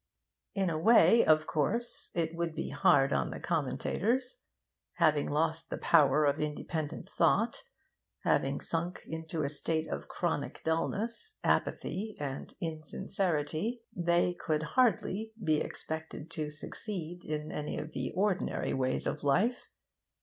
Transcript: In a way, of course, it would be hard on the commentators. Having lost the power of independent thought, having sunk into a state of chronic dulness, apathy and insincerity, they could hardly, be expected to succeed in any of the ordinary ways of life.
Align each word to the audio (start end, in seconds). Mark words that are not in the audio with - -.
In 0.55 0.71
a 0.71 0.79
way, 0.79 1.23
of 1.23 1.45
course, 1.45 2.11
it 2.15 2.33
would 2.33 2.55
be 2.55 2.69
hard 2.71 3.13
on 3.13 3.29
the 3.29 3.39
commentators. 3.39 4.37
Having 4.95 5.27
lost 5.27 5.69
the 5.69 5.77
power 5.77 6.25
of 6.25 6.39
independent 6.39 7.07
thought, 7.07 7.61
having 8.23 8.59
sunk 8.61 9.03
into 9.05 9.43
a 9.43 9.47
state 9.47 9.87
of 9.87 10.07
chronic 10.07 10.63
dulness, 10.63 11.37
apathy 11.43 12.15
and 12.19 12.55
insincerity, 12.59 13.83
they 13.95 14.33
could 14.33 14.63
hardly, 14.73 15.33
be 15.39 15.61
expected 15.61 16.31
to 16.31 16.49
succeed 16.49 17.23
in 17.23 17.51
any 17.51 17.77
of 17.77 17.91
the 17.93 18.11
ordinary 18.15 18.73
ways 18.73 19.05
of 19.05 19.21
life. 19.23 19.69